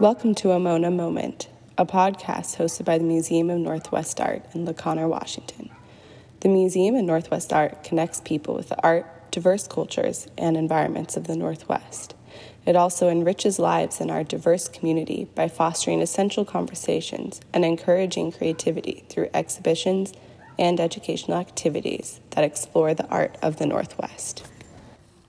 Welcome 0.00 0.36
to 0.36 0.52
a 0.52 0.60
Mona 0.60 0.92
Moment, 0.92 1.48
a 1.76 1.84
podcast 1.84 2.56
hosted 2.56 2.84
by 2.84 2.98
the 2.98 3.04
Museum 3.04 3.50
of 3.50 3.58
Northwest 3.58 4.20
Art 4.20 4.44
in 4.54 4.64
La 4.64 4.72
Conner, 4.72 5.08
Washington. 5.08 5.70
The 6.38 6.48
Museum 6.48 6.94
of 6.94 7.04
Northwest 7.04 7.52
Art 7.52 7.82
connects 7.82 8.20
people 8.20 8.54
with 8.54 8.68
the 8.68 8.80
art, 8.80 9.32
diverse 9.32 9.66
cultures, 9.66 10.28
and 10.38 10.56
environments 10.56 11.16
of 11.16 11.26
the 11.26 11.34
Northwest. 11.34 12.14
It 12.64 12.76
also 12.76 13.08
enriches 13.08 13.58
lives 13.58 14.00
in 14.00 14.08
our 14.08 14.22
diverse 14.22 14.68
community 14.68 15.26
by 15.34 15.48
fostering 15.48 16.00
essential 16.00 16.44
conversations 16.44 17.40
and 17.52 17.64
encouraging 17.64 18.30
creativity 18.30 19.02
through 19.08 19.30
exhibitions 19.34 20.12
and 20.60 20.78
educational 20.78 21.38
activities 21.38 22.20
that 22.30 22.44
explore 22.44 22.94
the 22.94 23.08
art 23.08 23.36
of 23.42 23.56
the 23.56 23.66
Northwest. 23.66 24.46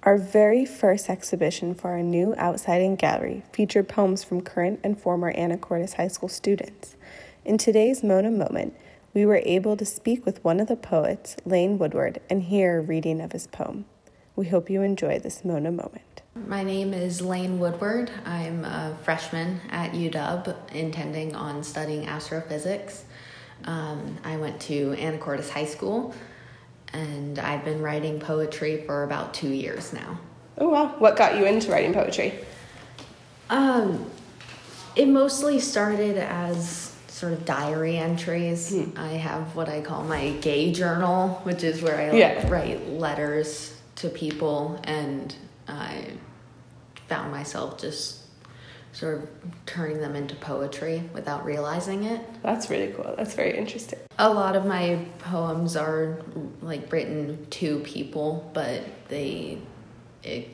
Our 0.04 0.18
very 0.18 0.64
first 0.64 1.10
exhibition 1.10 1.76
for 1.76 1.90
our 1.90 2.02
new 2.02 2.34
Outside 2.38 2.82
In 2.82 2.96
gallery 2.96 3.44
featured 3.52 3.90
poems 3.90 4.24
from 4.24 4.40
current 4.40 4.80
and 4.82 4.98
former 4.98 5.34
Anacortes 5.34 5.96
High 5.96 6.08
School 6.08 6.30
students. 6.30 6.96
In 7.44 7.58
today's 7.58 8.02
Mona 8.02 8.32
Moment, 8.32 8.78
we 9.14 9.26
were 9.26 9.42
able 9.44 9.76
to 9.76 9.84
speak 9.84 10.26
with 10.26 10.42
one 10.42 10.62
of 10.62 10.70
the 10.70 10.78
poets, 10.78 11.36
Lane 11.44 11.78
Woodward, 11.78 12.22
and 12.30 12.44
hear 12.44 12.78
a 12.78 12.82
reading 12.82 13.20
of 13.20 13.34
his 13.34 13.46
poem. 13.48 13.84
We 14.38 14.48
hope 14.48 14.70
you 14.70 14.84
enjoy 14.84 15.20
this 15.20 15.44
Mona 15.44 15.70
Moment. 15.70 16.22
My 16.34 16.64
name 16.64 16.94
is 16.94 17.20
Lane 17.22 17.60
Woodward. 17.60 18.10
I'm 18.24 18.64
a 18.64 18.98
freshman 19.04 19.60
at 19.70 19.92
UW, 19.92 20.56
intending 20.72 21.36
on 21.36 21.62
studying 21.62 22.08
astrophysics. 22.08 23.04
Um, 23.66 24.18
I 24.24 24.38
went 24.38 24.62
to 24.62 24.96
Anacortes 24.98 25.50
High 25.50 25.66
School 25.66 26.16
and 26.94 27.40
I've 27.40 27.64
been 27.64 27.82
writing 27.82 28.20
poetry 28.20 28.84
for 28.86 29.04
about 29.04 29.34
two 29.34 29.50
years 29.50 29.94
now. 29.94 30.20
Oh 30.58 30.70
wow! 30.70 30.96
What 31.00 31.16
got 31.16 31.38
you 31.38 31.46
into 31.46 31.72
writing 31.72 31.94
poetry? 31.94 32.34
Um, 33.50 34.10
it 34.96 35.08
mostly 35.08 35.60
started 35.60 36.18
as 36.18 36.96
sort 37.08 37.34
of 37.34 37.46
diary 37.46 37.98
entries. 37.98 38.70
Hmm. 38.70 38.98
I 38.98 39.10
have 39.10 39.56
what 39.56 39.70
I 39.70 39.82
call 39.82 40.04
my 40.04 40.32
gay 40.42 40.72
journal, 40.72 41.40
which 41.44 41.64
is 41.64 41.82
where 41.82 42.00
I 42.00 42.10
like, 42.10 42.18
yeah. 42.18 42.50
write 42.50 42.90
letters 42.90 43.78
to 43.96 44.10
people, 44.10 44.80
and 44.84 45.36
I 45.68 46.06
found 47.08 47.32
myself 47.32 47.80
just 47.80 48.20
sort 48.92 49.22
of 49.22 49.30
turning 49.66 50.00
them 50.00 50.16
into 50.16 50.36
poetry 50.36 51.04
without 51.14 51.46
realizing 51.46 52.04
it. 52.04 52.22
That's 52.42 52.70
really 52.70 52.92
cool. 52.94 53.14
That's 53.18 53.36
very 53.36 53.58
interesting. 53.58 54.00
A 54.20 54.30
lot 54.30 54.56
of 54.56 54.66
my 54.66 55.00
poems 55.20 55.76
are 55.76 56.20
like 56.62 56.92
written 56.92 57.48
to 57.52 57.80
people, 57.80 58.52
but 58.54 58.84
they 59.08 59.58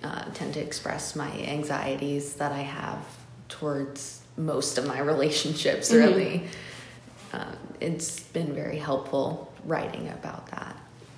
uh, 0.04 0.26
tend 0.34 0.54
to 0.54 0.62
express 0.62 1.16
my 1.16 1.32
anxieties 1.32 2.36
that 2.36 2.52
I 2.52 2.62
have 2.62 3.04
towards 3.50 4.22
most 4.38 4.78
of 4.78 4.86
my 4.86 5.00
relationships, 5.00 5.92
mm-hmm. 5.92 6.08
really. 6.08 6.40
Mm-hmm. 6.40 7.38
Uh, 7.38 7.56
it's 7.82 8.20
been 8.20 8.54
very 8.54 8.78
helpful 8.78 9.52
writing 9.66 10.10
about 10.10 10.48
that. 10.52 10.76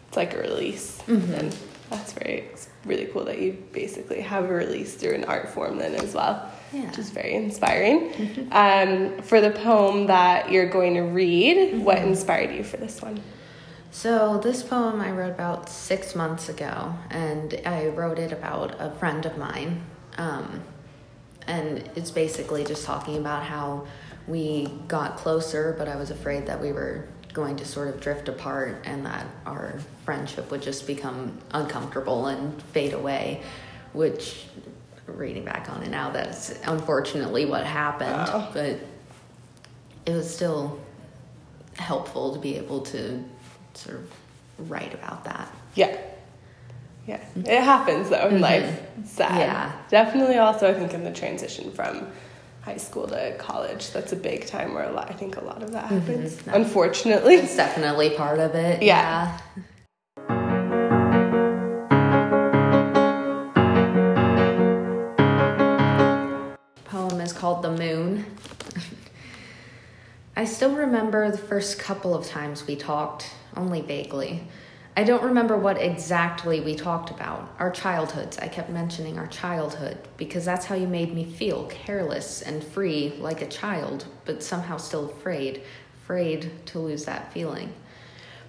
It's 0.07 0.17
like 0.17 0.33
a 0.33 0.39
release. 0.39 1.01
Mm-hmm. 1.05 1.33
And 1.33 1.57
that's 1.89 2.13
very, 2.13 2.41
it's 2.51 2.69
really 2.85 3.05
cool 3.05 3.25
that 3.25 3.39
you 3.39 3.63
basically 3.71 4.21
have 4.21 4.45
a 4.45 4.53
release 4.53 4.95
through 4.95 5.15
an 5.15 5.23
art 5.25 5.49
form 5.49 5.77
then 5.77 5.95
as 5.95 6.13
well 6.13 6.51
yeah. 6.73 6.87
which 6.87 6.99
is 6.99 7.09
very 7.09 7.33
inspiring. 7.35 8.11
Mm-hmm. 8.11 8.51
Um, 8.51 9.21
for 9.21 9.41
the 9.41 9.51
poem 9.51 10.07
that 10.07 10.51
you're 10.51 10.69
going 10.69 10.95
to 10.95 11.01
read, 11.01 11.57
mm-hmm. 11.57 11.83
what 11.83 11.99
inspired 11.99 12.55
you 12.55 12.63
for 12.63 12.77
this 12.77 13.01
one? 13.01 13.21
So, 13.91 14.37
this 14.37 14.63
poem 14.63 15.01
I 15.01 15.11
wrote 15.11 15.31
about 15.31 15.69
six 15.69 16.13
months 16.13 16.49
ago, 16.49 16.93
and 17.09 17.59
I 17.65 17.87
wrote 17.87 18.19
it 18.19 18.31
about 18.31 18.75
a 18.79 18.91
friend 18.91 19.25
of 19.25 19.37
mine. 19.37 19.83
Um, 20.17 20.63
and 21.47 21.89
it's 21.95 22.11
basically 22.11 22.65
just 22.65 22.85
talking 22.85 23.17
about 23.17 23.43
how 23.43 23.87
we 24.27 24.67
got 24.87 25.15
closer, 25.15 25.73
but 25.77 25.87
I 25.87 25.95
was 25.95 26.11
afraid 26.11 26.47
that 26.47 26.61
we 26.61 26.73
were 26.73 27.07
going 27.33 27.55
to 27.57 27.65
sort 27.65 27.87
of 27.89 27.99
drift 27.99 28.29
apart 28.29 28.81
and 28.85 29.05
that 29.05 29.25
our 29.45 29.79
friendship 30.05 30.49
would 30.51 30.61
just 30.61 30.87
become 30.87 31.37
uncomfortable 31.51 32.27
and 32.27 32.61
fade 32.63 32.93
away, 32.93 33.43
which 33.93 34.45
reading 35.05 35.45
back 35.45 35.69
on 35.69 35.83
it 35.83 35.89
now, 35.89 36.09
that's 36.09 36.59
unfortunately 36.65 37.45
what 37.45 37.65
happened. 37.65 38.11
Wow. 38.11 38.49
But 38.53 38.79
it 40.05 40.13
was 40.13 40.33
still 40.33 40.79
helpful 41.75 42.33
to 42.33 42.39
be 42.39 42.57
able 42.57 42.81
to 42.81 43.23
sort 43.73 43.97
of 43.97 44.69
write 44.69 44.93
about 44.93 45.23
that. 45.25 45.51
Yeah. 45.75 45.97
Yeah. 47.05 47.23
It 47.35 47.61
happens 47.61 48.09
though 48.09 48.27
in 48.27 48.33
mm-hmm. 48.33 48.43
life. 48.43 48.81
It's 48.99 49.11
sad. 49.11 49.39
Yeah. 49.39 49.71
Definitely 49.89 50.37
also 50.37 50.69
I 50.69 50.73
think 50.73 50.93
in 50.93 51.03
the 51.03 51.13
transition 51.13 51.71
from 51.71 52.07
high 52.67 52.75
school 52.75 53.07
to 53.07 53.33
college, 53.37 53.91
that's 53.91 54.11
a 54.11 54.15
big 54.17 54.45
time 54.45 54.73
where 54.73 54.83
a 54.83 54.91
lot 54.91 55.09
I 55.09 55.13
think 55.13 55.37
a 55.37 55.41
lot 55.41 55.63
of 55.63 55.71
that 55.71 55.85
mm-hmm. 55.85 55.99
happens. 55.99 56.35
Mm-hmm. 56.35 56.53
Unfortunately. 56.53 57.35
It's 57.35 57.55
definitely 57.55 58.09
part 58.09 58.39
of 58.39 58.55
it. 58.55 58.83
yeah. 58.83 59.39
yeah. 59.55 59.63
called 67.37 67.61
The 67.61 67.71
Moon. 67.71 68.25
I 70.35 70.45
still 70.45 70.75
remember 70.75 71.29
the 71.29 71.37
first 71.37 71.77
couple 71.77 72.15
of 72.15 72.25
times 72.25 72.65
we 72.65 72.75
talked, 72.75 73.29
only 73.55 73.81
vaguely. 73.81 74.43
I 74.97 75.03
don't 75.03 75.21
remember 75.21 75.55
what 75.55 75.79
exactly 75.79 76.59
we 76.59 76.73
talked 76.73 77.11
about. 77.11 77.53
Our 77.59 77.69
childhoods. 77.69 78.39
I 78.39 78.47
kept 78.47 78.71
mentioning 78.71 79.19
our 79.19 79.27
childhood 79.27 79.99
because 80.17 80.43
that's 80.43 80.65
how 80.65 80.73
you 80.73 80.87
made 80.87 81.13
me 81.13 81.23
feel 81.23 81.67
careless 81.67 82.41
and 82.41 82.63
free, 82.63 83.13
like 83.19 83.43
a 83.43 83.47
child, 83.47 84.07
but 84.25 84.41
somehow 84.41 84.77
still 84.77 85.05
afraid, 85.05 85.61
afraid 86.01 86.51
to 86.65 86.79
lose 86.79 87.05
that 87.05 87.31
feeling. 87.31 87.73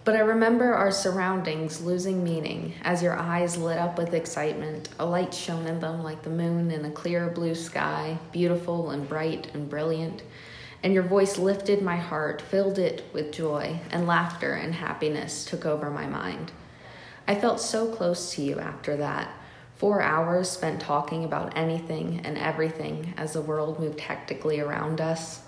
But 0.05 0.17
I 0.17 0.21
remember 0.21 0.73
our 0.73 0.91
surroundings 0.91 1.83
losing 1.83 2.25
meaning 2.25 2.73
as 2.81 3.03
your 3.03 3.19
eyes 3.19 3.59
lit 3.59 3.77
up 3.77 3.99
with 3.99 4.15
excitement. 4.15 4.89
A 4.99 5.05
light 5.05 5.35
shone 5.35 5.67
in 5.67 5.81
them 5.81 6.03
like 6.03 6.23
the 6.23 6.31
moon 6.31 6.71
in 6.71 6.87
a 6.87 6.91
clear 6.91 7.29
blue 7.29 7.55
sky, 7.55 8.19
beautiful 8.33 8.89
and 8.89 9.07
bright 9.07 9.51
and 9.53 9.69
brilliant. 9.69 10.23
And 10.83 10.95
your 10.95 11.03
voice 11.03 11.39
lifted 11.39 11.83
my 11.83 11.97
heart, 11.97 12.41
filled 12.41 12.79
it 12.79 13.05
with 13.13 13.33
joy, 13.33 13.81
and 13.91 14.07
laughter 14.07 14.53
and 14.53 14.75
happiness 14.75 15.45
took 15.45 15.67
over 15.67 15.91
my 15.91 16.07
mind. 16.07 16.53
I 17.27 17.35
felt 17.35 17.61
so 17.61 17.93
close 17.93 18.35
to 18.35 18.43
you 18.43 18.59
after 18.59 18.97
that. 18.97 19.31
Four 19.77 20.03
hours 20.03 20.49
spent 20.49 20.81
talking 20.81 21.25
about 21.25 21.57
anything 21.57 22.21
and 22.25 22.39
everything 22.39 23.15
as 23.17 23.33
the 23.33 23.43
world 23.43 23.79
moved 23.79 24.01
hectically 24.01 24.61
around 24.61 25.01
us. 25.01 25.41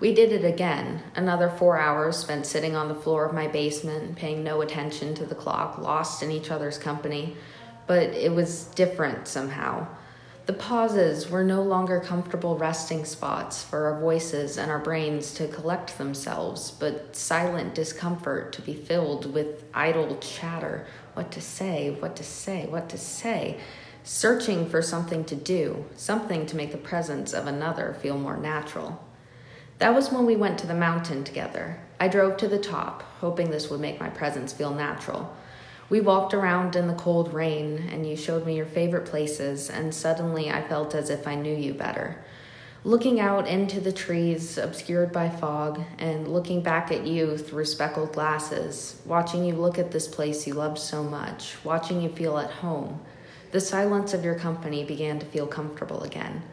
We 0.00 0.14
did 0.14 0.32
it 0.32 0.44
again. 0.44 1.02
Another 1.14 1.50
four 1.50 1.78
hours 1.78 2.16
spent 2.16 2.46
sitting 2.46 2.74
on 2.74 2.88
the 2.88 2.94
floor 2.94 3.26
of 3.26 3.34
my 3.34 3.48
basement, 3.48 4.16
paying 4.16 4.42
no 4.42 4.62
attention 4.62 5.14
to 5.16 5.26
the 5.26 5.34
clock, 5.34 5.78
lost 5.78 6.22
in 6.22 6.30
each 6.30 6.50
other's 6.50 6.78
company. 6.78 7.36
But 7.86 8.14
it 8.14 8.32
was 8.32 8.64
different 8.74 9.28
somehow. 9.28 9.86
The 10.46 10.52
pauses 10.54 11.30
were 11.30 11.44
no 11.44 11.62
longer 11.62 12.00
comfortable 12.00 12.56
resting 12.56 13.04
spots 13.04 13.62
for 13.62 13.86
our 13.86 14.00
voices 14.00 14.58
and 14.58 14.70
our 14.70 14.78
brains 14.78 15.32
to 15.34 15.46
collect 15.46 15.96
themselves, 15.96 16.70
but 16.70 17.14
silent 17.14 17.74
discomfort 17.74 18.52
to 18.54 18.62
be 18.62 18.74
filled 18.74 19.32
with 19.32 19.64
idle 19.74 20.16
chatter 20.18 20.86
what 21.14 21.30
to 21.32 21.40
say, 21.40 21.90
what 21.90 22.16
to 22.16 22.24
say, 22.24 22.66
what 22.66 22.88
to 22.88 22.98
say, 22.98 23.60
searching 24.02 24.68
for 24.68 24.82
something 24.82 25.24
to 25.24 25.36
do, 25.36 25.84
something 25.94 26.46
to 26.46 26.56
make 26.56 26.72
the 26.72 26.78
presence 26.78 27.32
of 27.32 27.46
another 27.46 27.94
feel 28.00 28.18
more 28.18 28.36
natural. 28.36 29.04
That 29.78 29.94
was 29.94 30.10
when 30.10 30.26
we 30.26 30.36
went 30.36 30.58
to 30.60 30.66
the 30.66 30.74
mountain 30.74 31.24
together. 31.24 31.80
I 31.98 32.08
drove 32.08 32.36
to 32.38 32.48
the 32.48 32.58
top, 32.58 33.02
hoping 33.20 33.50
this 33.50 33.70
would 33.70 33.80
make 33.80 34.00
my 34.00 34.08
presence 34.08 34.52
feel 34.52 34.74
natural. 34.74 35.34
We 35.90 36.00
walked 36.00 36.34
around 36.34 36.76
in 36.76 36.86
the 36.86 36.94
cold 36.94 37.34
rain, 37.34 37.88
and 37.90 38.08
you 38.08 38.16
showed 38.16 38.46
me 38.46 38.56
your 38.56 38.64
favorite 38.64 39.06
places, 39.06 39.68
and 39.68 39.92
suddenly 39.92 40.48
I 40.48 40.62
felt 40.62 40.94
as 40.94 41.10
if 41.10 41.26
I 41.26 41.34
knew 41.34 41.54
you 41.54 41.74
better. 41.74 42.16
Looking 42.84 43.18
out 43.18 43.48
into 43.48 43.80
the 43.80 43.92
trees, 43.92 44.56
obscured 44.56 45.12
by 45.12 45.28
fog, 45.28 45.82
and 45.98 46.28
looking 46.28 46.62
back 46.62 46.92
at 46.92 47.04
you 47.04 47.36
through 47.36 47.64
speckled 47.64 48.12
glasses, 48.12 49.02
watching 49.04 49.44
you 49.44 49.54
look 49.54 49.80
at 49.80 49.90
this 49.90 50.06
place 50.06 50.46
you 50.46 50.54
loved 50.54 50.78
so 50.78 51.02
much, 51.02 51.56
watching 51.64 52.00
you 52.00 52.08
feel 52.08 52.38
at 52.38 52.50
home, 52.50 53.00
the 53.50 53.60
silence 53.60 54.14
of 54.14 54.24
your 54.24 54.36
company 54.36 54.84
began 54.84 55.18
to 55.18 55.26
feel 55.26 55.48
comfortable 55.48 56.04
again. 56.04 56.44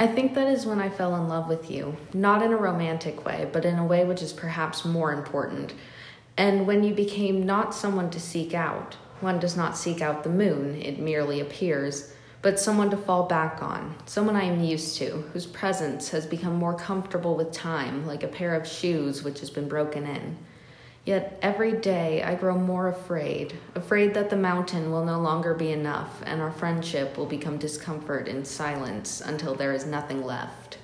I 0.00 0.08
think 0.08 0.34
that 0.34 0.48
is 0.48 0.66
when 0.66 0.80
I 0.80 0.90
fell 0.90 1.14
in 1.14 1.28
love 1.28 1.48
with 1.48 1.70
you, 1.70 1.96
not 2.12 2.42
in 2.42 2.52
a 2.52 2.56
romantic 2.56 3.24
way, 3.24 3.48
but 3.52 3.64
in 3.64 3.78
a 3.78 3.86
way 3.86 4.04
which 4.04 4.20
is 4.20 4.32
perhaps 4.32 4.84
more 4.84 5.12
important. 5.12 5.74
And 6.38 6.68
when 6.68 6.84
you 6.84 6.94
became 6.94 7.44
not 7.44 7.74
someone 7.74 8.10
to 8.10 8.20
seek 8.20 8.54
out, 8.54 8.94
one 9.20 9.40
does 9.40 9.56
not 9.56 9.76
seek 9.76 10.00
out 10.00 10.22
the 10.22 10.30
moon, 10.30 10.80
it 10.80 11.00
merely 11.00 11.40
appears, 11.40 12.14
but 12.42 12.60
someone 12.60 12.90
to 12.90 12.96
fall 12.96 13.24
back 13.24 13.60
on, 13.60 13.96
someone 14.06 14.36
I 14.36 14.44
am 14.44 14.62
used 14.62 14.96
to, 14.98 15.24
whose 15.32 15.46
presence 15.46 16.10
has 16.10 16.26
become 16.26 16.54
more 16.54 16.74
comfortable 16.74 17.34
with 17.34 17.50
time, 17.50 18.06
like 18.06 18.22
a 18.22 18.28
pair 18.28 18.54
of 18.54 18.68
shoes 18.68 19.24
which 19.24 19.40
has 19.40 19.50
been 19.50 19.66
broken 19.66 20.06
in. 20.06 20.38
Yet 21.04 21.40
every 21.42 21.72
day 21.72 22.22
I 22.22 22.36
grow 22.36 22.56
more 22.56 22.86
afraid, 22.86 23.54
afraid 23.74 24.14
that 24.14 24.30
the 24.30 24.36
mountain 24.36 24.92
will 24.92 25.04
no 25.04 25.18
longer 25.18 25.54
be 25.54 25.72
enough 25.72 26.22
and 26.24 26.40
our 26.40 26.52
friendship 26.52 27.16
will 27.16 27.26
become 27.26 27.58
discomfort 27.58 28.28
in 28.28 28.44
silence 28.44 29.20
until 29.20 29.56
there 29.56 29.72
is 29.72 29.86
nothing 29.86 30.24
left. 30.24 30.77